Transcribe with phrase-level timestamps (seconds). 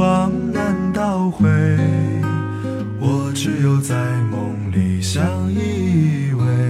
[0.00, 1.46] 光难倒回，
[2.98, 3.94] 我只有在
[4.30, 6.69] 梦里相依偎。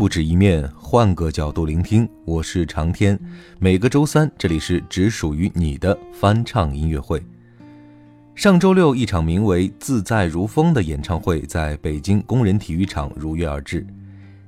[0.00, 2.08] 不止一面，换个角度聆听。
[2.24, 3.20] 我是长天，
[3.58, 7.22] 每个周三这里是只属于你的翻唱音乐会。
[8.34, 13.86] 上周六，一场名为《自在如风》的演唱会在北京工人体育场如约而至。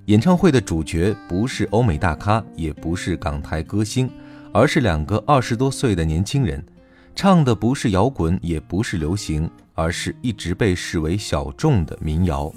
[0.06, 4.08] 演唱会的主角不是欧美大咖，也不是港台歌星，
[4.54, 6.64] 而是两个二十多岁的年轻人，
[7.14, 12.50] 唱的不是摇滚，也不是流行，而是一直被视为小众的民谣。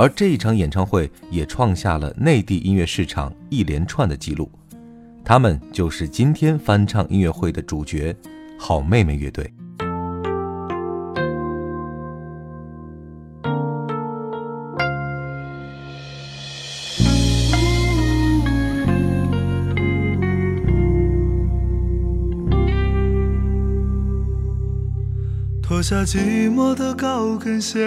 [0.00, 4.50] 而这一场演唱会也创下了内地音乐市场一连串的记录，
[5.22, 8.16] 他们就是今天翻唱音乐会的主角——
[8.58, 9.52] 好妹妹乐队。
[25.62, 27.86] 脱下寂寞的高跟鞋，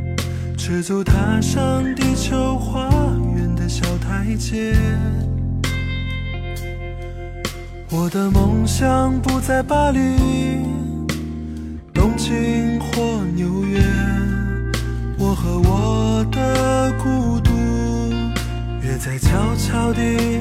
[0.71, 2.89] 赤足踏上地球花
[3.35, 4.73] 园的小台阶。
[7.89, 9.99] 我的梦想不在巴黎、
[11.93, 13.81] 东京或纽约，
[15.17, 17.51] 我和我的孤独
[18.81, 20.39] 约在悄悄地、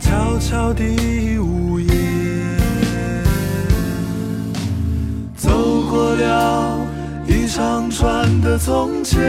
[0.00, 1.92] 悄悄地午夜，
[5.36, 6.77] 走过了
[7.28, 9.20] 一长串的从前，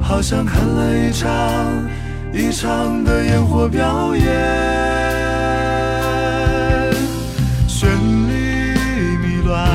[0.00, 1.30] 好像看了一场。
[2.32, 4.26] 一场的烟火表演，
[7.66, 8.74] 绚丽
[9.22, 9.66] 迷乱，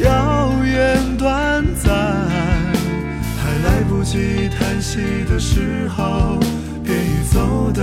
[0.00, 1.92] 遥远短暂，
[3.42, 6.38] 还来不及叹息的时候，
[6.84, 7.82] 便已走得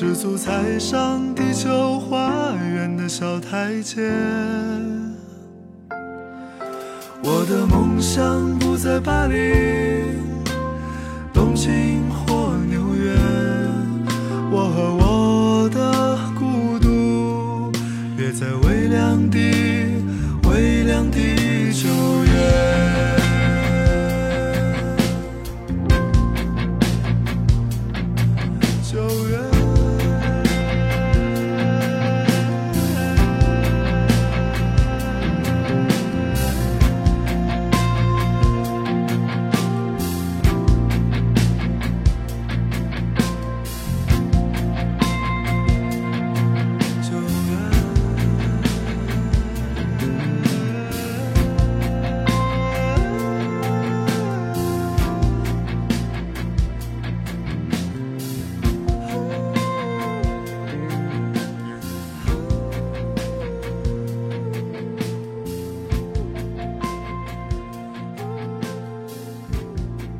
[0.00, 4.00] 赤足踩上地球花园的小台阶。
[7.22, 10.16] 我的梦想不在巴黎、
[11.34, 11.89] 东京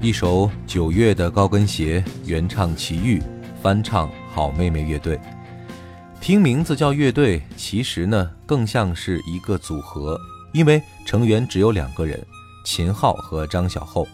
[0.03, 3.23] 一首《九月的高跟鞋》，原唱齐豫，
[3.61, 5.21] 翻唱好妹妹乐队。
[6.23, 10.19] 听名字叫乐队，其实呢更像是一个组合，
[10.55, 12.19] 因为成员只有两个人，
[12.65, 14.09] 秦昊和张小厚。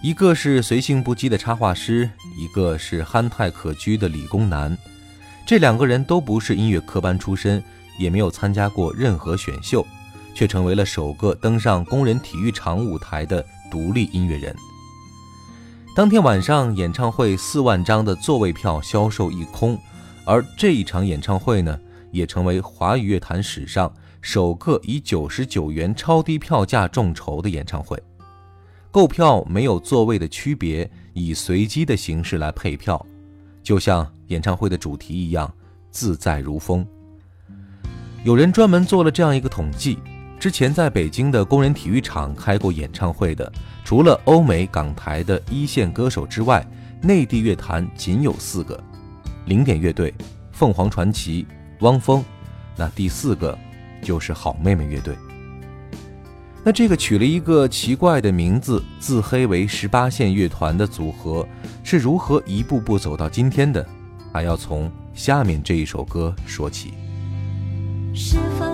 [0.00, 4.78] 一个是随性不羁的插画师，一个是憨态可掬的理工男。
[5.44, 7.60] 这两个人都不是音乐科班出身，
[7.98, 9.84] 也没有参加过任何选秀，
[10.36, 14.54] 却成为了首个登上工人体育场舞台的独立音乐人。
[15.92, 19.76] 当天晚上，演唱会四万张的座位票销售一空，
[20.24, 21.78] 而这一场演唱会呢，
[22.12, 28.00] 也成为华语乐坛史上首个以九十九元超低票价众筹的演唱会。
[28.92, 33.04] 购票没有座位的区别，以随机的形式来配票，
[33.60, 35.52] 就像演唱会的主题一样，
[35.90, 36.86] 自在如风。
[38.22, 39.98] 有人专门做了这样一个统计：
[40.40, 43.52] 之前在北京的工人体育场开过演唱会的，
[43.84, 46.66] 除了欧美港台的一线歌手之外，
[47.02, 48.82] 内地乐坛仅有四个：
[49.44, 50.14] 零点乐队、
[50.50, 51.46] 凤凰传奇、
[51.80, 52.24] 汪峰。
[52.74, 53.56] 那第四个
[54.02, 55.14] 就是好妹妹乐队。
[56.64, 61.46] 那这个取了一个奇怪的名字，自黑为十八线乐团的组合，
[61.84, 63.86] 是如何一步步走到今天的？
[64.32, 66.94] 还要从下面这一首歌说起。
[68.14, 68.69] 是否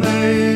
[0.00, 0.51] 为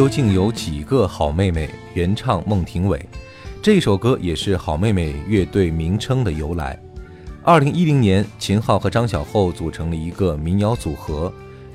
[0.00, 1.68] 究竟有几个好妹妹？
[1.92, 2.98] 原唱孟庭苇。
[3.60, 6.80] 这首歌也是好妹妹乐队名称的由来。
[7.42, 11.30] 二零一零年，秦昊和张小厚组成了一个民谣组合，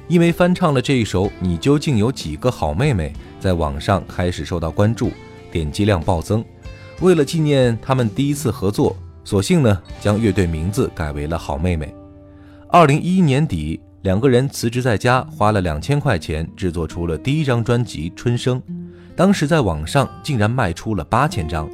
[0.08, 5.12] 因为翻唱了这一首《你究竟有几个好妹妹》，在网上开始受到关注，
[5.52, 6.44] 点击量暴增。
[7.02, 11.94] 为了纪念他们第一次合作，索性呢将乐队名字改为了好妹妹。
[12.70, 18.62] 二零一一年底，两个人辞职在家，花了两千块钱制作出了第一张专辑《春生》。
[19.16, 21.68] 当时在网上竟然卖出了八千张，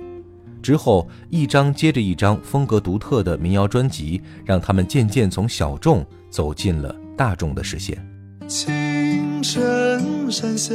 [0.61, 8.01] 之后一张接着一张风格独特的民谣专辑，让他们渐渐从小众走进了大众的视线。
[8.47, 10.73] 青城山下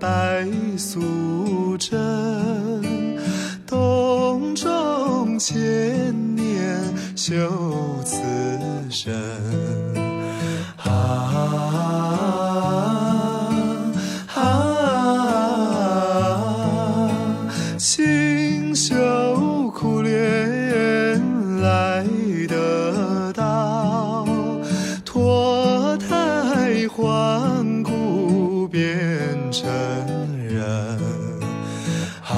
[0.00, 0.44] 白
[0.76, 1.96] 素贞，
[3.64, 5.54] 洞中千
[6.34, 6.82] 年
[7.14, 7.36] 修
[8.04, 8.16] 此
[8.90, 9.97] 身。
[10.88, 10.92] 啊
[14.34, 14.40] 啊，
[17.78, 21.20] 清修苦练
[21.60, 22.04] 来
[22.48, 24.26] 得到，
[25.04, 29.68] 脱胎换骨变成
[30.46, 30.58] 人。
[32.22, 32.32] 啊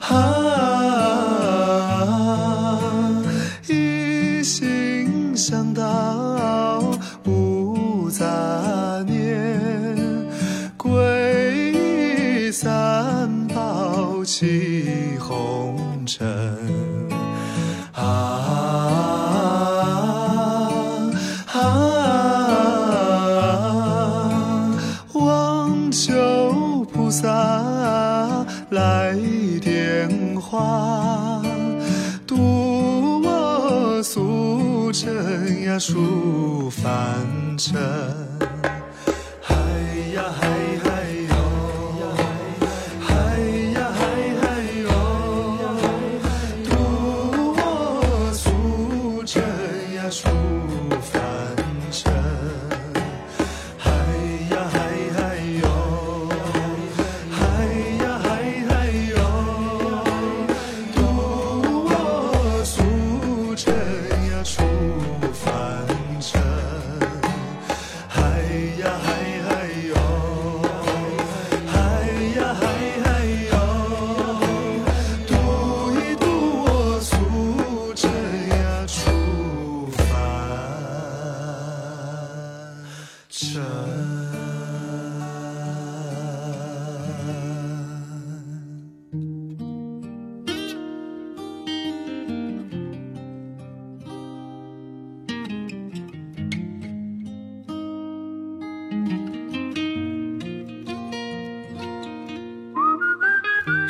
[0.00, 0.12] 啊，
[3.68, 4.85] 一心。
[5.36, 6.55] 想到
[35.76, 35.78] 啊。
[35.78, 38.15] 数凡尘。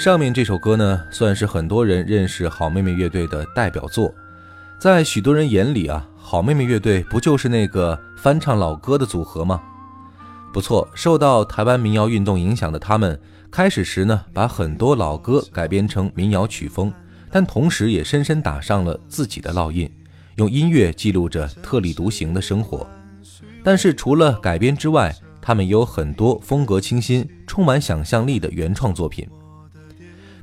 [0.07, 4.15] 上面这首歌呢，算是很多人认识好妹妹乐队的代表作。
[4.79, 9.61] 在许多人眼里啊，好妹妹乐队不就是那个翻唱老歌的组合吗？
[10.53, 16.93] 不错，受到台湾民谣运动影响的他们，开始时呢，把很多老歌改编成民谣曲风，
[17.33, 19.91] 但同时也深深打上了自己的烙印，
[20.37, 22.87] 用音乐记录着特立独行的生活。
[23.65, 29.29] 但是除了改编之外，他们也有很多风格清新、充满想象力的原创作品。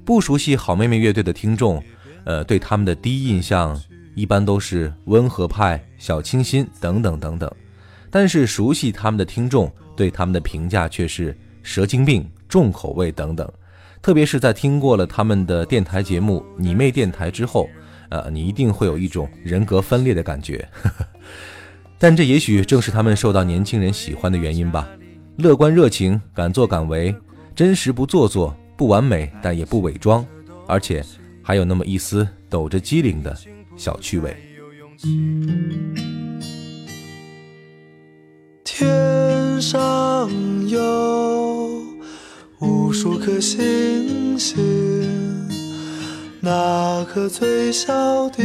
[0.06, 1.82] 不熟悉好妹妹乐队的听众，
[2.26, 3.80] 呃，对他们的第一印象
[4.16, 7.50] 一般都是温和派、小清新等等等等。
[8.10, 13.50] 但是熟悉他们的听众对他们的评价却是蛇精病、重口味等等。
[14.02, 17.70] 特别是在听过了他们的电台节目《你妹电台》之后，
[18.10, 20.68] 呃，你一定会有一种人格分裂的感觉。
[21.98, 24.88] 但这也许正是他们受到年轻人喜欢的原因吧。
[25.38, 27.16] 乐观热情，敢作敢为，
[27.56, 28.54] 真实不做作。
[28.76, 30.26] 不完美，但也不伪装，
[30.68, 31.04] 而且
[31.42, 33.38] 还有那么一丝抖着机灵的
[33.76, 34.36] 小趣味。
[38.64, 40.30] 天上
[40.68, 41.84] 有
[42.60, 44.58] 无数颗星星，
[46.42, 48.44] 那颗最小的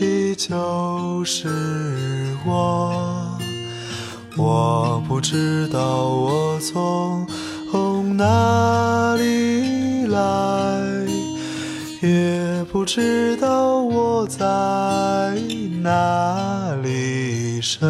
[0.00, 1.48] 依旧是
[2.44, 3.38] 我。
[4.36, 7.26] 我不知道我从。
[8.22, 10.16] 哪里来，
[12.00, 14.38] 也不知道我在
[15.82, 17.82] 哪里生。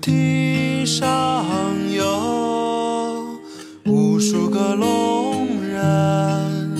[0.00, 1.44] 地上
[1.92, 3.38] 有
[3.84, 6.78] 无数个聋人，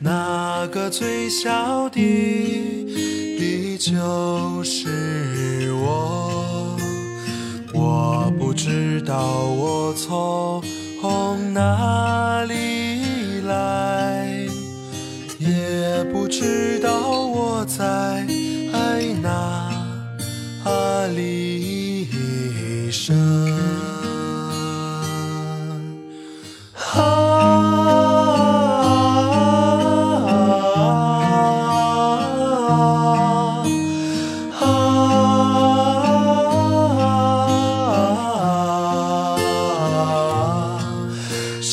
[0.00, 6.74] 那个最小的，依旧是我。
[7.74, 10.62] 我不知道我从
[11.52, 12.37] 哪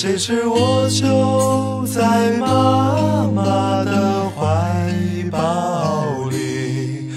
[0.06, 4.86] 谁知我就在妈妈的怀
[5.32, 7.10] 抱里，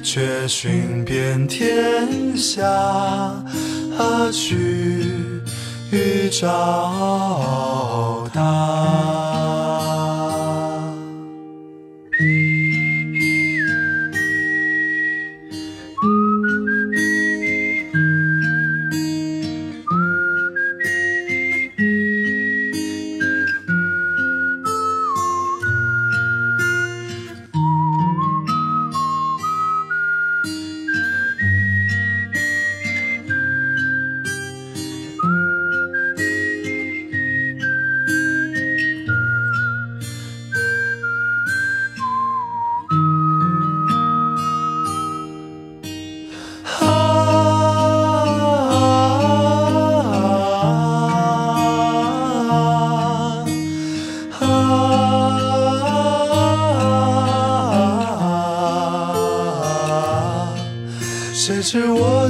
[0.00, 2.62] 却寻遍天下
[4.30, 5.42] 去
[6.30, 9.15] 找她。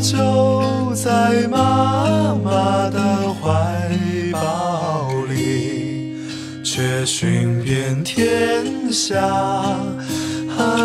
[0.00, 3.00] 就在妈妈的
[3.34, 3.90] 怀
[4.32, 6.14] 抱里，
[6.62, 9.18] 却寻遍天下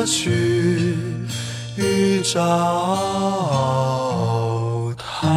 [0.06, 0.96] 去
[2.24, 2.40] 找
[4.98, 5.30] 他。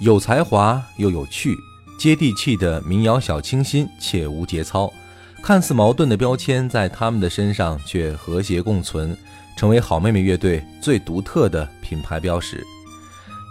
[0.00, 1.56] 有才华又有趣，
[2.02, 4.92] 接地气的民谣小清新且无节操，
[5.40, 9.16] 看似矛盾的标签在他们的身上却和谐共存，
[9.56, 12.60] 成为好妹妹乐队最独特的品牌标识。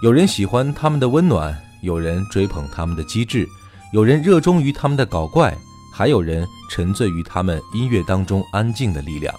[0.03, 3.47] 有人喜欢他们的温暖，有人追捧他们的机智，
[3.93, 5.57] 有人热衷于他们的搞怪，
[5.93, 9.33] 还有人沉醉于他们音乐当中安静的力量。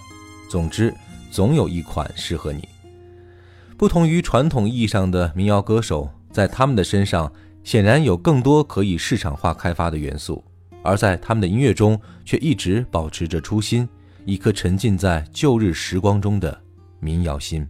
[0.49, 0.91] 总之，
[1.29, 2.67] 总有一款适合你。
[3.77, 7.31] 不同于传统意义上的民谣歌手，在他们的身上
[7.63, 10.43] 显然有更多可以市场化开发的元素，
[10.83, 13.87] 而在他们的音乐中却一直保持着初心，
[14.25, 16.61] 一颗沉浸在旧日时光中的
[16.99, 17.67] 民谣心。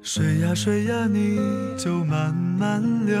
[0.00, 1.38] 水呀水呀，你
[1.76, 3.20] 就慢慢流，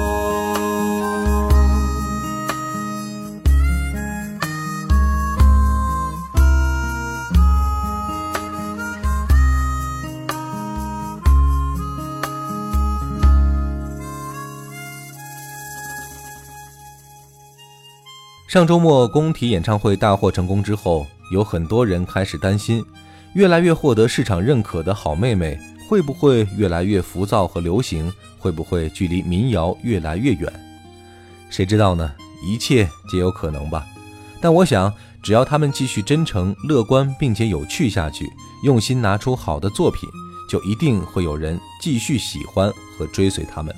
[18.51, 22.83] 上周末工体演唱会大获成功之后，有很多人开始担心，
[23.33, 30.51] 越来越获得市场认可的好妹妹会不会越来越浮躁和流行，会不会距离民谣越来越远？
[31.49, 32.11] 谁知道呢？
[32.45, 33.85] 一切皆有可能吧。
[34.41, 38.29] 但我想，只要他们继续真诚、乐观并且有趣下去，
[38.65, 40.09] 用心拿出好的作品，
[40.49, 43.73] 就一定会有人继续喜欢和追随他们。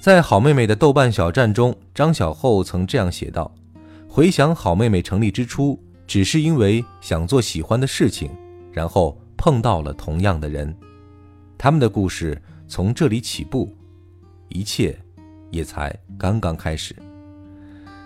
[0.00, 3.54] 在好妹妹的豆瓣小站中，张小厚曾这样写道
[4.08, 8.30] ：“回想好妹妹成立之初，只是因为想做喜欢的事情，
[8.72, 10.74] 然后碰到了同样的人。
[11.58, 13.70] 他们的故事从这里起步，
[14.48, 14.98] 一切
[15.50, 16.96] 也才刚刚开始。”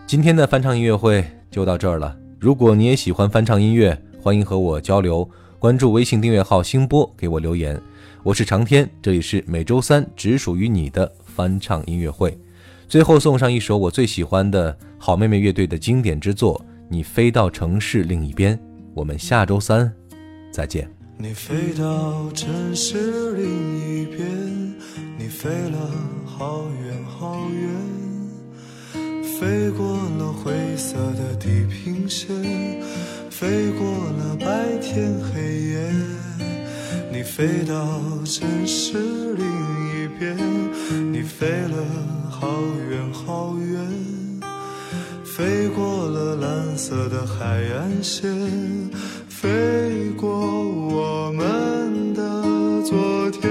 [0.05, 2.19] 今天的翻唱音乐会就到这儿了。
[2.41, 5.31] 如果你也喜欢翻唱音乐，欢迎和我交流，
[5.61, 7.81] 关注微信订阅号“星波”给我留言。
[8.25, 11.07] 我是长天，这里是每周三只属于你的。
[11.35, 12.39] 翻唱音乐会，
[12.87, 16.57] 最后送上一首我最喜欢的好妹妹乐队的经典之作
[16.89, 18.57] 《你飞到城市另一边》。
[18.95, 19.93] 我们下周三
[20.53, 20.89] 再见。
[21.19, 23.45] 你飞到城市另
[24.03, 24.27] 一边，
[25.19, 25.91] 你飞了
[26.25, 27.71] 好远好远，
[29.23, 29.87] 飞过
[30.19, 32.29] 了灰色的地平线，
[33.31, 35.91] 飞过了白天黑夜，
[37.13, 37.75] 你飞到
[38.25, 39.84] 城市另一
[40.19, 40.37] 边。
[41.13, 41.77] 你飞了
[42.31, 42.49] 好
[42.91, 43.79] 远好远，
[45.25, 48.31] 飞过了蓝色的海岸线，
[49.29, 53.51] 飞过我们的昨天。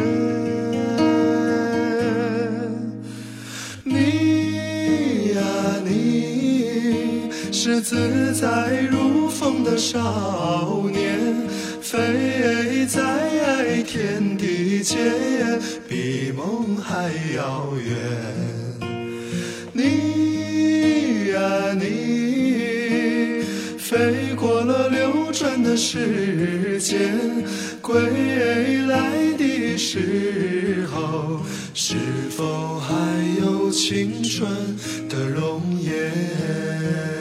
[3.83, 5.41] 你呀，
[5.83, 11.52] 你是自在如风的少年。
[11.93, 14.97] 飞在天地间，
[15.87, 17.95] 比梦还遥远。
[19.71, 23.43] 你呀你，
[23.77, 27.15] 飞过了流转的时间，
[27.79, 27.93] 归
[28.87, 31.41] 来的时候，
[31.75, 31.93] 是
[32.31, 32.95] 否还
[33.39, 34.49] 有青春
[35.07, 37.12] 的容颜？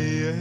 [0.00, 0.34] 夜，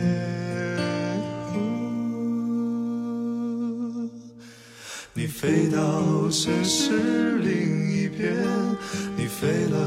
[5.14, 5.80] 你飞到
[6.30, 8.34] 城市另一边，
[9.18, 9.78] 你飞了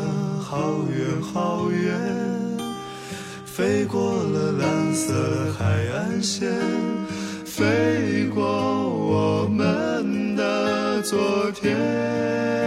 [0.40, 1.98] 好远好远，
[3.44, 6.50] 飞过了蓝色海岸线，
[7.44, 12.61] 飞过我们的昨天。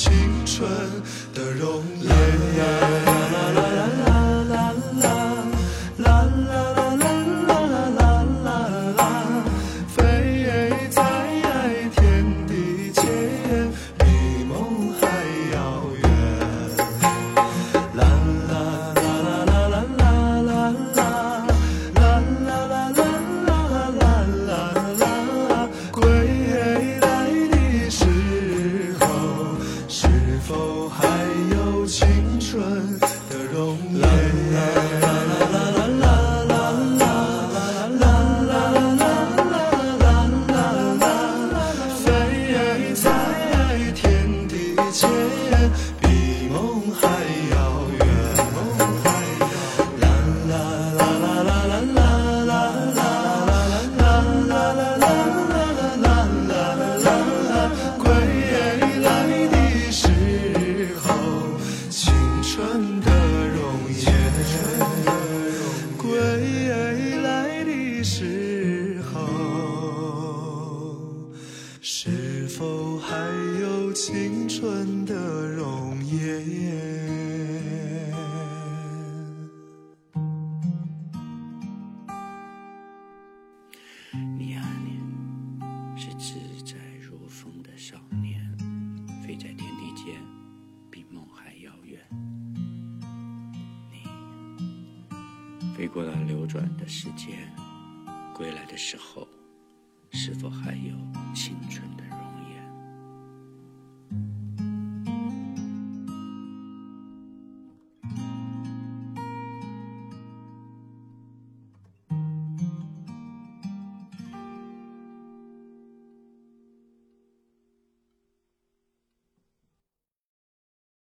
[0.00, 0.12] 青
[0.46, 0.68] 春。